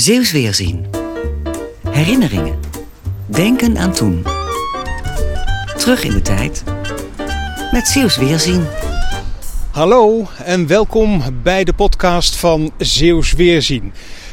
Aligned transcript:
Zeeuws 0.00 0.32
Weerzien. 0.32 0.86
Herinneringen. 1.88 2.58
Denken 3.26 3.78
aan 3.78 3.92
toen. 3.92 4.24
Terug 5.76 6.04
in 6.04 6.12
de 6.12 6.22
tijd. 6.22 6.64
Met 7.72 7.86
Zeeuws 7.86 8.16
Weerzien. 8.16 8.66
Hallo 9.70 10.26
en 10.44 10.66
welkom 10.66 11.22
bij 11.42 11.64
de 11.64 11.72
podcast 11.72 12.36
van 12.36 12.72
Zeeuws 12.78 13.32
Weerzien. 13.32 13.92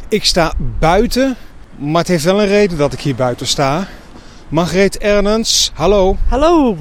Ik 0.10 0.26
sta 0.26 0.54
buiten, 0.80 1.36
maar 1.76 2.02
het 2.02 2.08
heeft 2.08 2.24
wel 2.24 2.42
een 2.42 2.48
reden 2.48 2.78
dat 2.78 2.94
ik 2.94 3.00
hier 3.00 3.16
buiten 3.16 3.48
sta. 3.48 3.88
Margreet 4.48 4.98
Ernens, 4.98 5.72
hallo. 5.74 6.18
Hallo, 6.28 6.78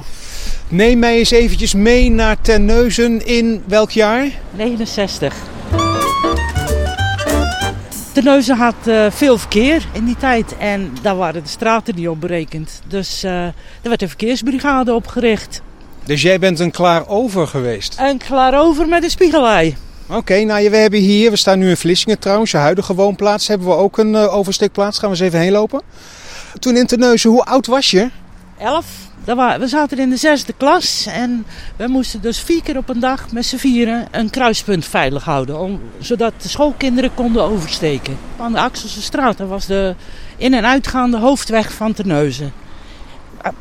Neem 0.67 0.99
mij 0.99 1.17
eens 1.17 1.31
eventjes 1.31 1.73
mee 1.73 2.09
naar 2.09 2.41
Terneuzen 2.41 3.25
in 3.25 3.63
welk 3.67 3.91
jaar? 3.91 4.27
69. 4.51 5.52
Terneuzen 8.13 8.57
had 8.57 8.75
eh, 8.85 9.05
veel 9.09 9.37
verkeer 9.37 9.85
in 9.91 10.05
die 10.05 10.17
tijd 10.17 10.57
en 10.57 10.93
daar 11.01 11.15
waren 11.15 11.43
de 11.43 11.49
straten 11.49 11.95
niet 11.95 12.07
op 12.07 12.21
berekend. 12.21 12.81
Dus 12.87 13.23
eh, 13.23 13.45
er 13.45 13.53
werd 13.81 14.01
een 14.01 14.07
verkeersbrigade 14.07 14.93
opgericht. 14.93 15.61
Dus 16.03 16.21
jij 16.21 16.39
bent 16.39 16.59
een 16.59 16.71
klaar 16.71 17.07
over 17.07 17.47
geweest. 17.47 17.95
En 17.97 18.17
klaar 18.17 18.59
over 18.59 18.87
met 18.87 19.03
een 19.03 19.09
spiegelei. 19.09 19.75
Oké, 20.09 20.43
nou 20.43 20.69
we 20.69 20.77
hebben 20.77 20.99
hier, 20.99 21.31
we 21.31 21.35
staan 21.35 21.59
nu 21.59 21.69
in 21.69 21.77
Vlissingen 21.77 22.19
trouwens, 22.19 22.51
je 22.51 22.57
huidige 22.57 22.95
woonplaats, 22.95 23.47
hebben 23.47 23.67
we 23.67 23.73
ook 23.73 23.97
een 23.97 24.15
eh, 24.15 24.35
oversteekplaats. 24.35 24.99
Gaan 24.99 25.09
we 25.09 25.15
eens 25.15 25.25
even 25.25 25.39
heen 25.39 25.51
lopen. 25.51 25.81
Toen 26.59 26.77
in 26.77 26.85
Terneuzen, 26.85 27.29
hoe 27.29 27.43
oud 27.43 27.67
was 27.67 27.91
je? 27.91 28.09
Elf. 28.57 28.85
We 29.25 29.67
zaten 29.67 29.97
in 29.97 30.09
de 30.09 30.17
zesde 30.17 30.53
klas 30.57 31.05
en 31.05 31.45
we 31.75 31.87
moesten 31.87 32.21
dus 32.21 32.39
vier 32.39 32.63
keer 32.63 32.77
op 32.77 32.89
een 32.89 32.99
dag 32.99 33.31
met 33.31 33.45
z'n 33.45 33.57
vieren 33.57 34.07
een 34.11 34.29
kruispunt 34.29 34.85
veilig 34.85 35.23
houden. 35.23 35.59
Om, 35.59 35.81
zodat 35.99 36.33
de 36.41 36.49
schoolkinderen 36.49 37.13
konden 37.13 37.43
oversteken. 37.43 38.17
Aan 38.37 38.51
de 38.51 38.59
Axelse 38.59 39.01
straat 39.01 39.37
dat 39.37 39.47
was 39.47 39.65
de 39.65 39.95
in- 40.37 40.53
en 40.53 40.65
uitgaande 40.65 41.17
hoofdweg 41.17 41.73
van 41.73 41.93
Terneuzen. 41.93 42.53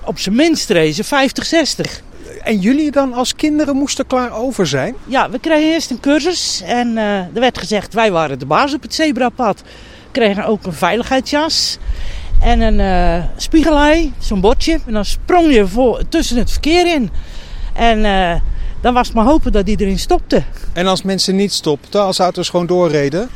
Op 0.04 0.18
zijn 0.18 0.34
minst 0.34 0.70
rezen 0.70 1.04
50, 1.04 1.46
60. 1.46 2.02
En 2.42 2.58
jullie 2.58 2.90
dan 2.90 3.12
als 3.12 3.34
kinderen 3.34 3.76
moesten 3.76 4.06
klaar 4.06 4.32
over 4.32 4.66
zijn? 4.66 4.94
Ja, 5.06 5.30
we 5.30 5.38
kregen 5.38 5.72
eerst 5.72 5.90
een 5.90 6.00
cursus 6.00 6.62
en 6.64 6.98
eh, 6.98 7.18
er 7.18 7.40
werd 7.40 7.58
gezegd 7.58 7.94
wij 7.94 8.12
waren 8.12 8.38
de 8.38 8.46
baas 8.46 8.74
op 8.74 8.82
het 8.82 8.94
zebrapad. 8.94 9.60
We 9.60 10.10
kregen 10.10 10.44
ook 10.44 10.66
een 10.66 10.72
veiligheidsjas 10.72 11.78
en 12.42 12.60
een 12.60 12.80
eh 12.80 13.24
spiegelei, 13.36 14.12
zo'n 14.18 14.40
bordje. 14.40 14.78
En 14.86 14.92
dan 14.92 15.04
sprong 15.04 15.52
je 15.52 15.66
voor, 15.66 16.02
tussen 16.08 16.36
het 16.36 16.50
verkeer 16.50 16.86
in. 16.86 17.10
En 17.74 18.04
eh, 18.04 18.40
dan 18.80 18.94
was 18.94 19.06
het 19.06 19.16
maar 19.16 19.24
hopen 19.24 19.52
dat 19.52 19.68
iedereen 19.68 19.98
stopte. 19.98 20.42
En 20.72 20.86
als 20.86 21.02
mensen 21.02 21.36
niet 21.36 21.52
stopten, 21.52 22.02
als 22.02 22.18
auto's 22.18 22.48
gewoon 22.48 22.66
doorreden? 22.66 23.28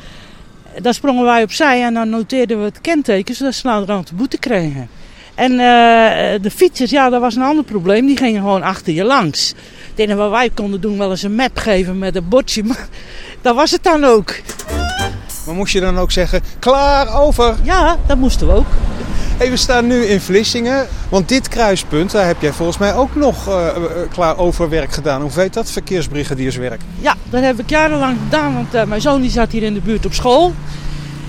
Dan 0.83 0.95
sprongen 0.95 1.25
wij 1.25 1.43
opzij 1.43 1.85
en 1.85 1.95
dan 1.95 2.11
noteerden 2.11 2.59
we 2.59 2.65
het 2.65 2.81
kenteken 2.81 3.35
zodat 3.35 3.55
ze 3.55 3.67
naderhand 3.67 4.09
de 4.09 4.15
boete 4.15 4.39
kregen. 4.39 4.89
En 5.35 5.51
eh, 5.51 6.43
de 6.43 6.51
fietsers, 6.51 6.91
ja, 6.91 7.11
dat 7.11 7.21
was 7.21 7.37
een 7.37 7.43
ander 7.43 7.65
probleem. 7.65 8.07
Die 8.07 8.17
gingen 8.17 8.41
gewoon 8.41 8.63
achter 8.63 8.93
je 8.93 9.05
langs. 9.05 9.55
Het 9.91 9.99
enige 9.99 10.19
wat 10.19 10.31
wij 10.31 10.51
konden 10.51 10.81
doen, 10.81 10.99
wel 10.99 11.11
eens 11.11 11.23
een 11.23 11.35
map 11.35 11.59
geven 11.59 11.99
met 11.99 12.17
een 12.17 12.29
bordje. 12.29 12.65
Maar 12.69 12.89
dat 13.43 13.55
was 13.55 13.71
het 13.71 13.83
dan 13.83 14.05
ook. 14.05 14.35
Maar 15.47 15.55
moest 15.55 15.73
je 15.73 15.81
dan 15.81 15.99
ook 15.99 16.13
zeggen, 16.13 16.43
klaar 16.59 17.21
over? 17.21 17.57
Ja, 17.63 17.97
dat 18.07 18.17
moesten 18.17 18.47
we 18.47 18.53
ook. 18.53 18.67
We 19.39 19.57
staan 19.57 19.87
nu 19.87 20.05
in 20.05 20.21
Vlissingen, 20.21 20.87
want 21.09 21.29
dit 21.29 21.49
kruispunt, 21.49 22.11
daar 22.11 22.27
heb 22.27 22.41
jij 22.41 22.53
volgens 22.53 22.79
mij 22.79 22.95
ook 22.95 23.15
nog 23.15 23.49
eh, 23.49 23.69
klaar 24.13 24.39
over 24.39 24.69
werk 24.69 24.93
gedaan. 24.93 25.21
Hoe 25.21 25.31
heet 25.35 25.55
dat? 25.55 25.71
Verkeersbrigadierswerk. 25.71 26.81
Ja, 27.01 27.15
dat 27.31 27.43
heb 27.43 27.59
ik 27.59 27.71
jarenlang 27.71 28.17
gedaan, 28.25 28.55
want 28.55 28.89
mijn 28.89 29.01
zoon 29.01 29.21
die 29.21 29.31
zat 29.31 29.53
hier 29.53 29.63
in 29.63 29.75
de 29.75 29.81
buurt 29.81 30.07
op 30.07 30.15
school. 30.15 30.55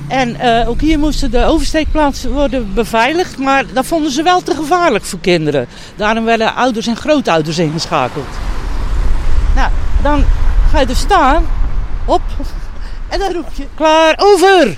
En 0.08 0.38
ook 0.68 0.82
hier 0.82 1.00
moesten 1.00 1.32
de 1.32 1.46
oversteekplaatsen 1.46 2.32
worden 2.32 2.74
beveiligd, 2.74 3.38
maar 3.38 3.64
dat 3.74 3.86
vonden 3.86 4.12
ze 4.12 4.24
wel 4.24 4.42
te 4.42 4.56
gevaarlijk 4.56 5.06
voor 5.06 5.20
kinderen. 5.20 5.68
Daarom 5.96 6.26
werden 6.26 6.56
ouders 6.56 6.88
en 6.88 6.96
grootouders 6.96 7.58
ingeschakeld. 7.58 8.28
Nou, 9.56 9.70
dan 10.02 10.24
ga 10.72 10.80
je 10.80 10.86
er 10.86 10.96
staan, 10.96 11.46
op, 12.06 12.22
en 13.08 13.20
dan 13.20 13.34
roep 13.34 13.50
je, 13.54 13.66
klaar, 13.76 14.16
over! 14.18 14.78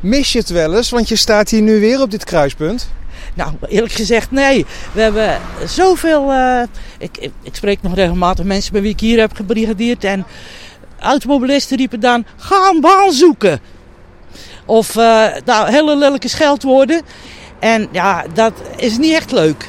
Mis 0.00 0.32
je 0.32 0.38
het 0.38 0.50
wel 0.50 0.76
eens, 0.76 0.90
want 0.90 1.08
je 1.08 1.16
staat 1.16 1.50
hier 1.50 1.62
nu 1.62 1.80
weer 1.80 2.00
op 2.00 2.10
dit 2.10 2.24
kruispunt. 2.24 2.90
Nou, 3.34 3.52
eerlijk 3.68 3.92
gezegd, 3.92 4.30
nee. 4.30 4.66
We 4.92 5.00
hebben 5.00 5.40
zoveel. 5.66 6.32
eh, 6.32 6.62
ik, 6.98 7.30
ik, 7.42 7.54
spreek 7.54 7.82
nog 7.82 7.94
regelmatig 7.94 8.44
mensen 8.44 8.72
bij 8.72 8.82
wie 8.82 8.90
ik 8.90 9.00
hier 9.00 9.20
heb 9.20 9.34
gebrigadeerd. 9.34 10.04
En 10.04 10.26
automobilisten 10.98 11.76
riepen 11.76 12.00
dan: 12.00 12.24
ga 12.36 12.70
een 12.74 12.80
baan 12.80 13.12
zoeken. 13.12 13.60
Of 14.64 14.96
eh, 14.96 15.26
nou, 15.44 15.70
hele 15.70 15.96
lelijke 15.96 16.28
scheldwoorden. 16.28 17.02
En 17.58 17.88
ja, 17.92 18.24
dat 18.34 18.52
is 18.76 18.98
niet 18.98 19.14
echt 19.14 19.32
leuk. 19.32 19.68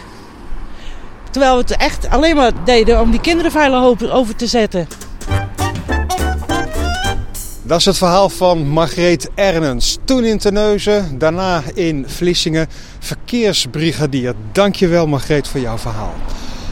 Terwijl 1.31 1.53
we 1.53 1.61
het 1.61 1.77
echt 1.77 2.09
alleen 2.09 2.35
maar 2.35 2.51
deden 2.63 3.01
om 3.01 3.11
die 3.11 3.21
kinderen 3.21 3.51
veilig 3.51 4.09
over 4.11 4.35
te 4.35 4.47
zetten. 4.47 4.87
Dat 7.71 7.79
is 7.79 7.85
het 7.85 7.97
verhaal 7.97 8.29
van 8.29 8.67
Margreet 8.67 9.29
Ernens. 9.35 9.97
Toen 10.03 10.23
in 10.23 10.37
Terneuzen, 10.37 11.17
daarna 11.17 11.63
in 11.73 12.05
Vlissingen, 12.07 12.67
verkeersbrigadier. 12.99 14.33
Dankjewel 14.51 15.07
Margreet 15.07 15.47
voor 15.47 15.59
jouw 15.59 15.77
verhaal. 15.77 16.13